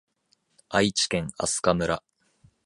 [0.69, 2.01] 愛知県飛島村